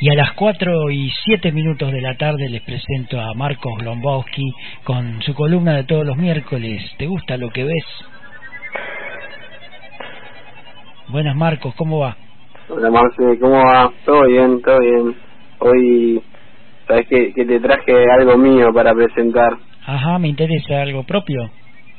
[0.00, 4.52] Y a las 4 y 7 minutos de la tarde les presento a Marcos Lombowski
[4.82, 6.82] con su columna de todos los miércoles.
[6.98, 7.84] ¿Te gusta lo que ves?
[11.08, 12.16] Buenas Marcos, ¿cómo va?
[12.68, 13.92] Hola Marce, ¿cómo va?
[14.04, 15.14] Todo bien, todo bien.
[15.60, 16.22] Hoy,
[16.88, 19.52] sabes que, que te traje algo mío para presentar.
[19.86, 21.50] Ajá, me interesa, algo propio.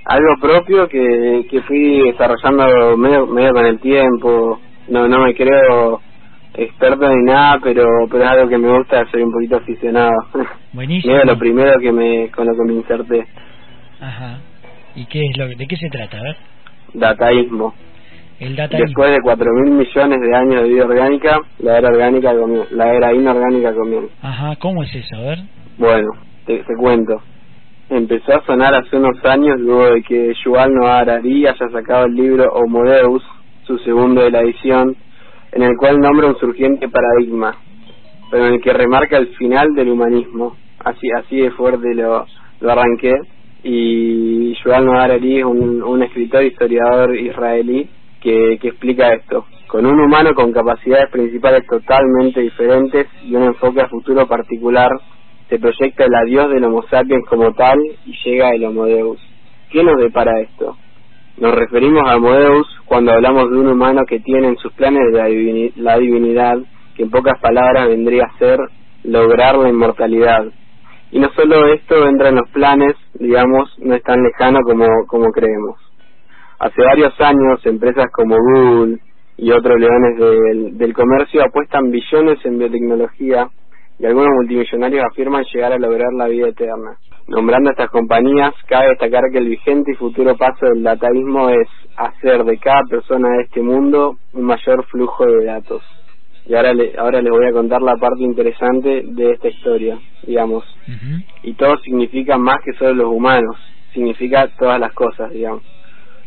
[0.05, 4.59] Algo propio que, que fui desarrollando medio, medio con el tiempo.
[4.89, 6.01] No, no me creo
[6.57, 10.11] experto ni nada, pero pero es algo que me gusta, soy un poquito aficionado.
[10.73, 11.15] Buenísimo.
[11.23, 13.25] lo primero que me con lo que me inserté.
[14.01, 14.39] Ajá.
[14.95, 16.37] ¿Y qué es lo de qué se trata, a ver?
[16.93, 17.73] Dataísmo.
[18.39, 18.85] El dataísmo.
[18.87, 22.93] Después de cuatro mil millones de años de vida orgánica, la era orgánica comienza, la
[22.93, 24.13] era inorgánica comienza.
[24.21, 25.15] Ajá, ¿cómo es eso?
[25.15, 25.39] A ver.
[25.77, 26.09] Bueno,
[26.45, 27.21] te, te cuento.
[27.89, 32.15] Empezó a sonar hace unos años luego de que Yuval Noah Harari haya sacado el
[32.15, 33.23] libro Homo Deus,
[33.67, 34.95] su segundo de la edición,
[35.55, 37.55] en el cual nombra un surgiente paradigma,
[38.29, 40.57] pero en el que remarca el final del humanismo.
[40.83, 42.25] Así así de fuerte lo,
[42.59, 43.13] lo arranqué.
[43.63, 47.89] Y Yuval Noah Harari es un, un escritor historiador israelí
[48.21, 49.45] que, que explica esto.
[49.67, 54.91] Con un humano con capacidades principales totalmente diferentes y un enfoque a futuro particular,
[55.49, 59.19] se proyecta el adiós del Homo sapiens como tal y llega el Homo Deus.
[59.71, 60.75] ¿Qué nos depara esto?
[61.37, 65.01] Nos referimos a Homo Deus cuando hablamos de un humano que tiene en sus planes
[65.75, 66.59] la divinidad,
[66.95, 68.57] que en pocas palabras vendría a ser
[69.03, 70.45] lograr la inmortalidad.
[71.11, 75.25] Y no solo esto entra en los planes, digamos, no es tan lejano como, como
[75.31, 75.77] creemos.
[76.57, 78.99] Hace varios años, empresas como Google
[79.35, 83.49] y otros leones del, del comercio apuestan billones en biotecnología
[83.99, 86.97] y algunos multimillonarios afirman llegar a lograr la vida eterna.
[87.27, 91.67] Nombrando a estas compañías, cabe destacar que el vigente y futuro paso del dataísmo es
[91.97, 95.81] hacer de cada persona de este mundo un mayor flujo de datos.
[96.45, 99.97] Y ahora, le, ahora les voy a contar la parte interesante de esta historia,
[100.27, 100.63] digamos.
[101.41, 103.55] Y todo significa más que solo los humanos,
[103.93, 105.63] significa todas las cosas, digamos.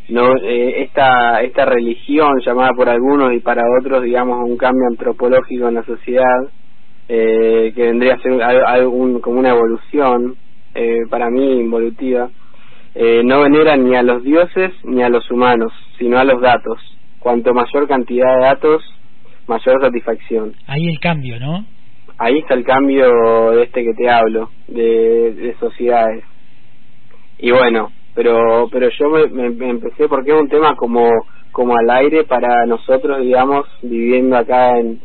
[0.09, 5.69] No, eh, esta, esta religión llamada por algunos y para otros, digamos, un cambio antropológico
[5.69, 6.41] en la sociedad,
[7.09, 10.37] eh, que vendría a ser al- algún, como una evolución,
[10.75, 12.31] eh, para mí involutiva,
[12.95, 16.79] eh, no venera ni a los dioses ni a los humanos, sino a los datos.
[17.19, 18.83] Cuanto mayor cantidad de datos,
[19.47, 20.55] mayor satisfacción.
[20.67, 21.67] Ahí el cambio, ¿no?
[22.19, 26.25] Ahí está el cambio de este que te hablo, de, de sociedades.
[27.39, 31.09] Y bueno, pero pero yo me, me- me empecé porque es un tema como
[31.53, 35.01] como al aire para nosotros, digamos, viviendo acá en,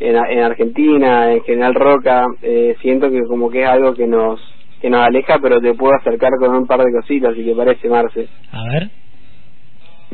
[0.00, 4.40] en, en Argentina, en General Roca, eh, siento que como que es algo que nos
[4.82, 7.88] que nos aleja, pero te puedo acercar con un par de cositas, si te parece,
[7.88, 8.26] Marce.
[8.50, 8.90] A ver.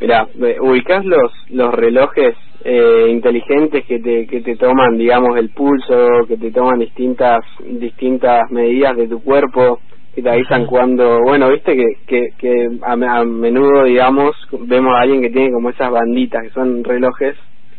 [0.01, 0.29] Mira,
[0.61, 6.37] ubicás los los relojes eh, inteligentes que te que te toman, digamos, el pulso, que
[6.37, 9.81] te toman distintas distintas medidas de tu cuerpo,
[10.15, 10.71] que te avisan Ajá.
[10.71, 15.51] cuando, bueno, viste que que, que a, a menudo, digamos, vemos a alguien que tiene
[15.51, 17.37] como esas banditas que son relojes,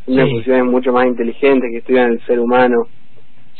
[0.07, 0.31] unas Sí.
[0.35, 2.75] funciones mucho más inteligentes que estudian el ser humano.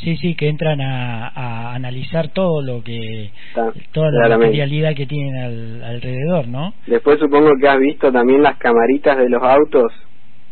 [0.01, 3.31] Sí, sí, que entran a, a analizar todo lo que,
[3.91, 4.45] toda la claramente.
[4.47, 6.73] materialidad que tienen al, alrededor, ¿no?
[6.87, 9.91] Después supongo que has visto también las camaritas de los autos,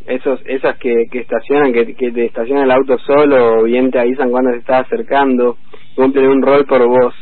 [0.06, 4.00] esos esas que, que estacionan, que, que te estaciona el auto solo o bien te
[4.00, 5.58] avisan cuando se está acercando,
[5.96, 7.14] cumplen un rol por vos.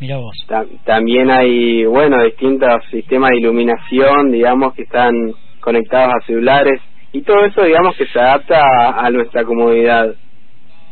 [0.00, 0.34] Mira vos.
[0.48, 5.14] Ta- también hay, bueno, distintos sistemas de iluminación, digamos, que están
[5.60, 6.80] conectados a celulares
[7.12, 10.14] y todo eso, digamos, que se adapta a, a nuestra comodidad.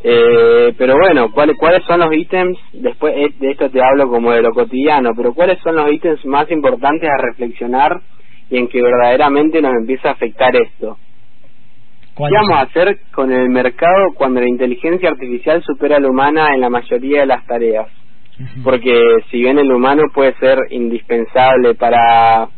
[0.03, 2.59] Eh, pero bueno, ¿cuáles, ¿cuáles son los ítems?
[2.72, 6.25] Después eh, de esto te hablo como de lo cotidiano, pero ¿cuáles son los ítems
[6.25, 8.00] más importantes a reflexionar
[8.49, 10.97] y en que verdaderamente nos empieza a afectar esto?
[12.15, 16.09] ¿Cuál ¿Qué vamos a hacer con el mercado cuando la inteligencia artificial supera a la
[16.09, 17.89] humana en la mayoría de las tareas?
[18.65, 18.99] Porque
[19.31, 22.49] si bien el humano puede ser indispensable para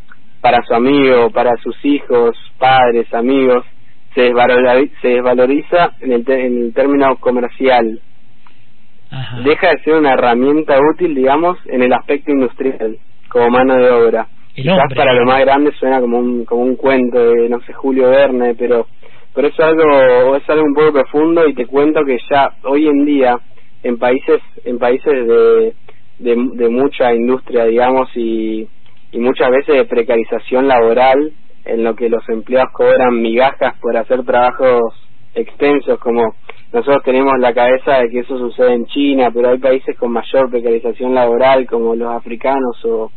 [0.43, 3.65] para su amigo, para sus hijos, padres, amigos,
[4.13, 7.99] se desvaloriza, se desvaloriza en el, te- en el término comercial.
[9.11, 9.41] Ajá.
[9.41, 12.97] Deja de ser una herramienta útil, digamos, en el aspecto industrial,
[13.29, 14.27] como mano de obra.
[14.55, 17.59] El Quizás hombre, para lo más grande suena como un, como un cuento de, no
[17.61, 18.87] sé, Julio Verne, pero,
[19.33, 23.05] pero es algo, es algo un poco profundo y te cuento que ya hoy en
[23.05, 23.39] día,
[23.83, 25.73] en países, en países de,
[26.19, 28.67] de, de mucha industria, digamos, y,
[29.11, 31.31] y muchas veces de precarización laboral,
[31.65, 34.81] en lo que los empleados cobran migajas por hacer trabajos
[35.33, 36.35] extensos, como
[36.71, 40.49] nosotros tenemos la cabeza de que eso sucede en China, pero hay países con mayor
[40.49, 43.11] precarización laboral, como los africanos o,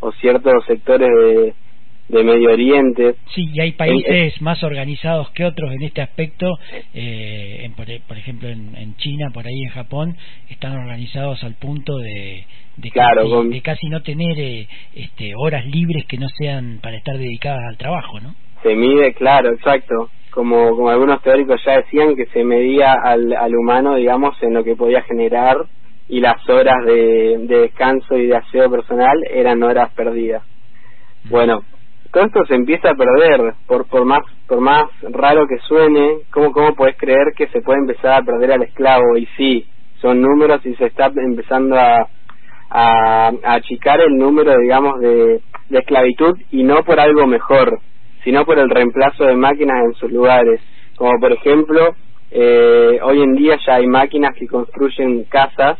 [0.00, 1.54] o ciertos sectores de,
[2.08, 3.16] de Medio Oriente.
[3.34, 6.58] Sí, y hay países más organizados que otros en este aspecto,
[6.94, 10.16] eh, en, por, ejemplo en, en, China, por ahí en Japón,
[10.48, 12.44] están organizados al punto de,
[12.76, 17.16] de, casi, de casi no tener eh, este, horas libres que no sean para estar
[17.18, 18.34] dedicadas al trabajo, ¿no?
[18.62, 20.10] Se mide, claro, exacto.
[20.30, 24.64] Como, como algunos teóricos ya decían, que se medía al, al humano, digamos, en lo
[24.64, 25.56] que podía generar
[26.08, 30.42] y las horas de, de descanso y de aseo personal eran horas perdidas.
[31.24, 31.62] Bueno,
[32.12, 36.52] todo esto se empieza a perder, por, por más por más raro que suene, ¿cómo,
[36.52, 39.16] ¿cómo puedes creer que se puede empezar a perder al esclavo?
[39.18, 39.66] Y sí,
[40.00, 42.08] son números y se está empezando a,
[42.70, 47.78] a, achicar el número, digamos, de, de esclavitud y no por algo mejor,
[48.24, 50.60] sino por el reemplazo de máquinas en sus lugares.
[50.96, 51.94] Como por ejemplo,
[52.30, 55.78] eh, hoy en día ya hay máquinas que construyen casas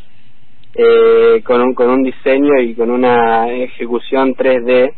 [0.74, 4.92] eh, con, un, con un diseño y con una ejecución 3D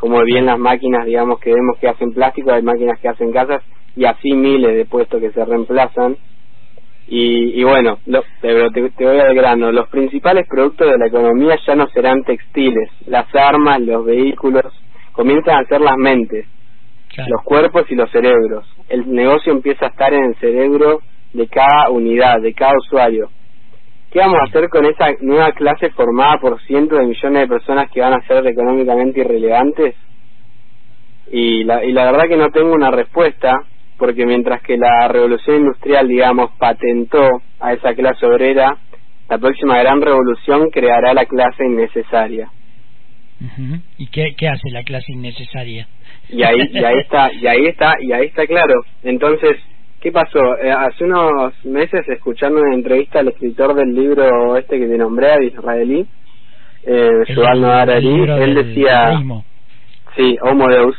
[0.00, 3.62] como bien las máquinas, digamos, que vemos que hacen plástico, hay máquinas que hacen casas
[3.94, 6.16] y así miles de puestos que se reemplazan.
[7.06, 11.58] Y, y bueno, lo, pero te, voy al grano, los principales productos de la economía
[11.66, 14.72] ya no serán textiles, las armas, los vehículos,
[15.12, 16.46] comienzan a ser las mentes,
[17.26, 18.64] los cuerpos y los cerebros.
[18.88, 21.00] El negocio empieza a estar en el cerebro
[21.34, 23.28] de cada unidad, de cada usuario.
[24.10, 27.90] ¿Qué vamos a hacer con esa nueva clase formada por cientos de millones de personas
[27.90, 29.94] que van a ser económicamente irrelevantes?
[31.30, 33.54] Y la, y la verdad que no tengo una respuesta,
[33.98, 37.24] porque mientras que la revolución industrial, digamos, patentó
[37.60, 38.78] a esa clase obrera,
[39.28, 42.50] la próxima gran revolución creará la clase innecesaria.
[43.96, 45.86] ¿Y qué, qué hace la clase innecesaria?
[46.28, 48.74] Y ahí, y ahí está, y ahí está, y ahí está claro.
[49.04, 49.56] Entonces,
[50.00, 50.56] ¿Qué pasó?
[50.58, 55.44] Eh, hace unos meses, escuchando una entrevista al escritor del libro este que te nombré,
[55.44, 56.06] israelí,
[56.84, 59.20] eh, Yuval Noah él decía...
[60.16, 60.96] Sí, Homo Deus.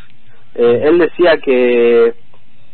[0.55, 2.13] Eh, él decía que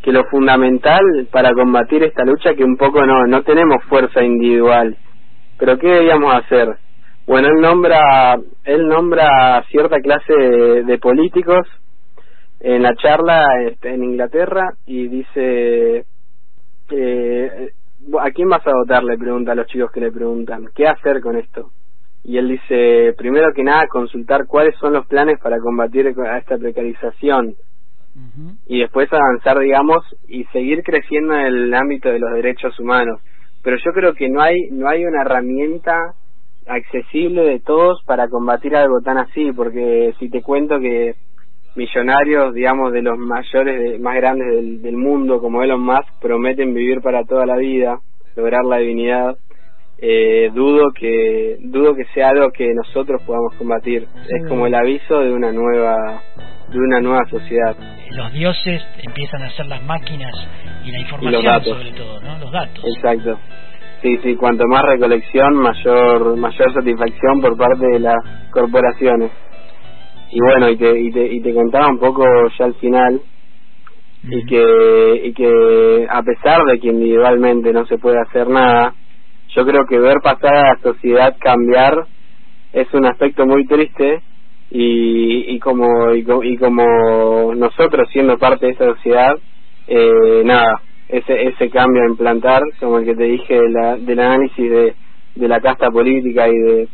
[0.03, 1.01] que lo fundamental
[1.31, 4.95] para combatir esta lucha que un poco no no tenemos fuerza individual
[5.57, 6.77] pero qué debíamos hacer
[7.25, 11.67] bueno él nombra él nombra cierta clase de políticos
[12.61, 16.05] en la charla este, en Inglaterra y dice
[18.19, 19.03] ¿a quién vas a votar?
[19.03, 21.71] Le pregunta a los chicos que le preguntan, ¿qué hacer con esto?
[22.23, 26.57] Y él dice, primero que nada, consultar cuáles son los planes para combatir a esta
[26.57, 27.55] precarización
[28.65, 33.21] y después avanzar, digamos, y seguir creciendo en el ámbito de los derechos humanos.
[33.63, 36.13] Pero yo creo que no hay, no hay una herramienta
[36.65, 41.15] accesible de todos para combatir algo tan así, porque si te cuento que
[41.75, 47.01] millonarios, digamos, de los mayores, más grandes del, del mundo, como Elon Musk, prometen vivir
[47.01, 47.99] para toda la vida,
[48.37, 49.35] lograr la divinidad.
[49.99, 54.07] Eh, dudo que dudo que sea algo que nosotros podamos combatir.
[54.29, 56.21] Es como el aviso de una nueva
[56.69, 57.75] de una nueva sociedad.
[58.11, 60.35] Los dioses empiezan a ser las máquinas
[60.85, 62.85] y la información sobre todo no los datos.
[62.95, 63.39] Exacto.
[64.03, 68.17] Sí sí cuanto más recolección mayor mayor satisfacción por parte de las
[68.51, 69.31] corporaciones.
[70.29, 72.23] Y bueno y te, y te, y te contaba un poco
[72.59, 73.19] ya al final
[74.23, 78.93] y que y que a pesar de que individualmente no se puede hacer nada
[79.49, 82.05] yo creo que ver pasar a la sociedad cambiar
[82.73, 84.21] es un aspecto muy triste
[84.69, 89.37] y, y como y, como nosotros siendo parte de esa sociedad
[89.87, 94.69] eh, nada ese ese cambio a implantar como el que te dije la, del análisis
[94.69, 94.95] de
[95.35, 96.87] de la casta política y de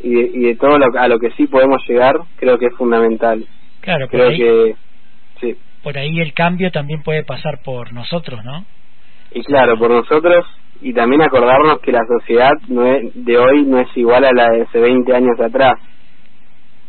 [0.00, 2.74] y de, y de todo lo, a lo que sí podemos llegar, creo que es
[2.76, 3.44] fundamental.
[3.80, 4.76] Claro, creo que.
[5.82, 8.64] Por ahí el cambio también puede pasar por nosotros, ¿no?
[9.32, 10.44] Y claro, por nosotros
[10.80, 14.62] y también acordarnos que la sociedad no de hoy no es igual a la de
[14.62, 15.74] hace 20 años atrás,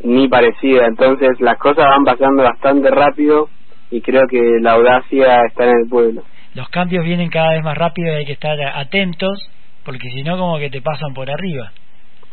[0.03, 0.85] ni parecida.
[0.85, 3.49] Entonces las cosas van pasando bastante rápido
[3.89, 6.23] y creo que la audacia está en el pueblo.
[6.53, 9.49] Los cambios vienen cada vez más rápido y hay que estar atentos
[9.83, 11.71] porque si no como que te pasan por arriba.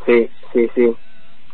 [0.05, 0.95] Sí, sí, sí,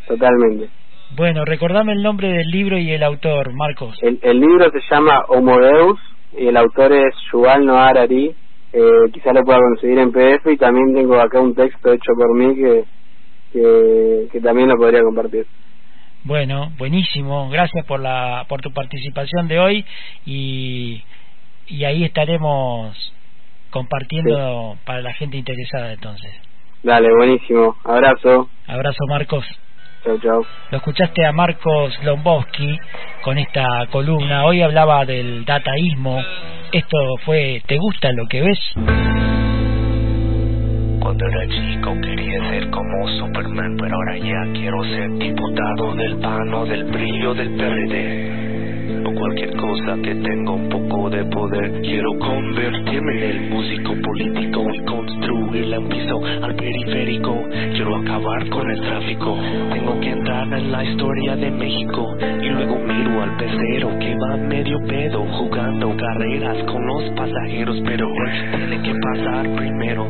[0.07, 0.69] totalmente.
[1.15, 3.95] Bueno, recordame el nombre del libro y el autor, Marcos.
[4.01, 5.99] El, el libro se llama Homo Deus
[6.37, 8.33] y el autor es Yuval Noah Harari.
[8.73, 8.81] Eh,
[9.13, 12.55] quizás lo pueda conseguir en PDF y también tengo acá un texto hecho por mí
[12.55, 12.83] que,
[13.51, 15.45] que, que también lo podría compartir.
[16.23, 17.49] Bueno, buenísimo.
[17.49, 19.85] Gracias por la por tu participación de hoy
[20.25, 21.03] y
[21.67, 22.97] y ahí estaremos
[23.69, 26.31] compartiendo para la gente interesada entonces.
[26.81, 27.75] Dale, buenísimo.
[27.83, 28.49] Abrazo.
[28.67, 29.45] Abrazo, Marcos.
[30.03, 30.45] Chau, chau.
[30.71, 32.77] Lo escuchaste a Marcos Lombowski
[33.21, 34.45] con esta columna.
[34.45, 36.21] Hoy hablaba del dataísmo.
[36.73, 38.59] Esto fue ¿Te gusta lo que ves?
[40.99, 46.65] Cuando era chico quería ser como Superman, pero ahora ya quiero ser diputado del pano
[46.65, 48.42] del brillo del PRD.
[49.05, 51.81] O cualquier cosa que tenga un poco de poder.
[51.81, 57.35] Quiero convertirme en el músico político y construirle un piso al periférico.
[57.73, 59.37] Quiero acabar con el tráfico.
[59.71, 64.37] Tengo que entrar en la historia de México y luego miro al pecero que va
[64.37, 68.07] medio pedo jugando carreras con los pasajeros, pero
[68.55, 70.07] tiene que pasar primero.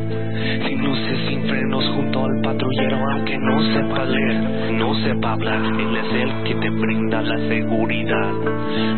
[0.66, 5.96] Sin luces, sin frenos, junto al patrullero, aunque no sepa leer, no sepa hablar, él
[5.96, 8.32] es el que te brinda la seguridad.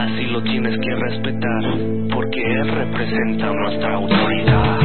[0.00, 1.62] Así lo tienes que respetar,
[2.12, 4.78] porque él representa nuestra autoridad.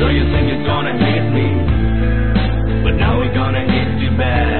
[0.00, 4.51] So you think you're gonna hit me, but now we're gonna hit you back.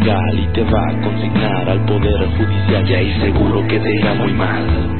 [0.00, 4.14] Ilegal y te va a consignar al poder judicial y ahí seguro que te irá
[4.14, 4.99] muy mal.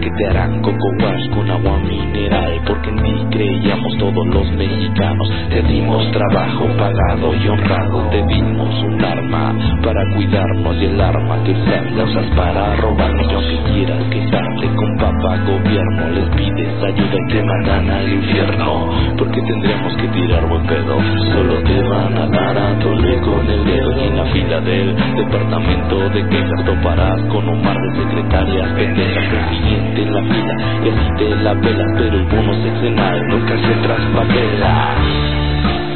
[0.00, 5.30] Porque te harán coco wash con agua mineral Porque en ti creíamos todos los mexicanos.
[5.50, 9.54] Te dimos trabajo pagado y honrado Te dimos un arma
[9.84, 13.26] para cuidarnos Y el arma que usas la usas para robarnos.
[13.30, 18.88] Y aunque quieras quejarte con papá gobierno Les pides ayuda y te mandan al infierno
[19.18, 20.96] Porque tendremos que tirar buen pedo.
[21.30, 24.96] Solo te van a dar a tole con el dedo Y en la fila del
[24.96, 30.54] departamento de quejas Toparás con un mar de secretarias pendejas en la fila
[30.84, 34.96] y así te la pelas, pero el bono sexenal nunca se traspapela.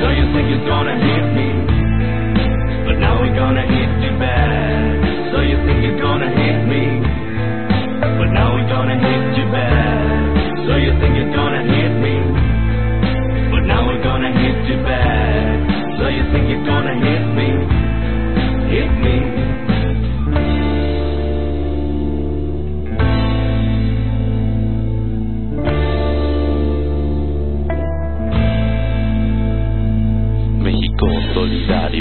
[0.01, 1.49] So you think you're gonna hit me,
[2.87, 5.33] but now we're gonna hit you back.
[5.33, 7.03] So you think you're gonna hit me,
[8.01, 9.24] but now we're gonna hit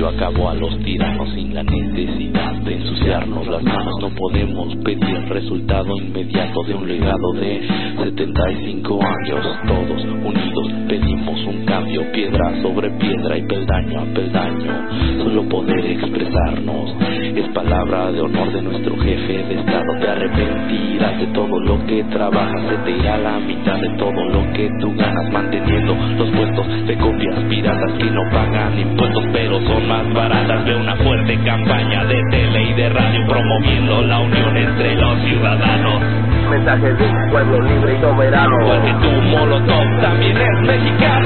[0.03, 3.93] solidario acabó a los tiranos sin la necesidad de ensuciarnos las manos.
[4.01, 7.61] No podemos pedir el resultado inmediato de un legado de
[7.97, 9.45] 75 años.
[9.67, 15.23] Todos unidos pedimos un cambio, piedra sobre piedra y peldaño a peldaño.
[15.23, 16.95] Solo poder expresarnos
[17.35, 19.99] es palabra de honor de nuestro jefe de Estado.
[19.99, 24.53] Te arrepentirás de todo lo que trabajas, se te irá la mitad de todo lo
[24.53, 29.87] que tú ganas manteniendo los puestos de copias piratas que no pagan impuestos pero son
[29.87, 34.95] más baratas de una fuerte campaña de tele y de radio promoviendo la unión entre
[34.95, 36.01] los ciudadanos.
[36.49, 38.57] Mensaje de un pueblo libre y soberano.
[38.65, 41.22] Porque tu molotov también es mexicano.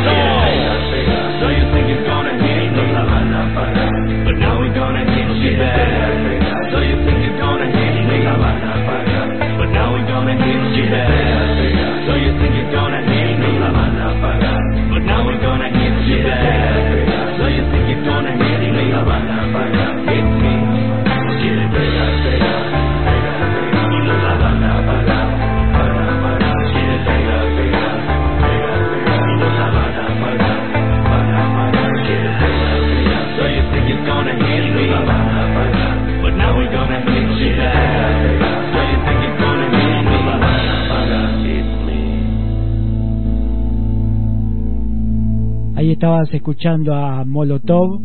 [46.07, 47.99] Estabas escuchando a Molotov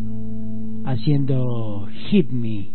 [0.85, 2.72] haciendo Hit Me.